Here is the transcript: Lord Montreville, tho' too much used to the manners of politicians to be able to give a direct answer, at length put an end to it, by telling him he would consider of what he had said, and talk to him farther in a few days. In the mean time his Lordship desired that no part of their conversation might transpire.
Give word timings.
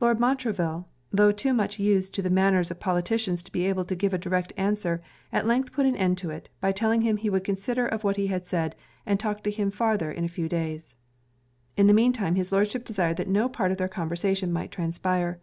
Lord 0.00 0.18
Montreville, 0.18 0.88
tho' 1.12 1.30
too 1.30 1.52
much 1.54 1.78
used 1.78 2.12
to 2.16 2.22
the 2.22 2.28
manners 2.28 2.72
of 2.72 2.80
politicians 2.80 3.40
to 3.44 3.52
be 3.52 3.66
able 3.66 3.84
to 3.84 3.94
give 3.94 4.12
a 4.12 4.18
direct 4.18 4.52
answer, 4.56 5.00
at 5.32 5.46
length 5.46 5.70
put 5.70 5.86
an 5.86 5.94
end 5.94 6.18
to 6.18 6.30
it, 6.30 6.50
by 6.60 6.72
telling 6.72 7.02
him 7.02 7.18
he 7.18 7.30
would 7.30 7.44
consider 7.44 7.86
of 7.86 8.02
what 8.02 8.16
he 8.16 8.26
had 8.26 8.48
said, 8.48 8.74
and 9.06 9.20
talk 9.20 9.44
to 9.44 9.50
him 9.52 9.70
farther 9.70 10.10
in 10.10 10.24
a 10.24 10.36
few 10.36 10.48
days. 10.48 10.96
In 11.76 11.86
the 11.86 11.92
mean 11.94 12.12
time 12.12 12.34
his 12.34 12.50
Lordship 12.50 12.84
desired 12.84 13.16
that 13.18 13.28
no 13.28 13.48
part 13.48 13.70
of 13.70 13.78
their 13.78 13.86
conversation 13.86 14.52
might 14.52 14.72
transpire. 14.72 15.38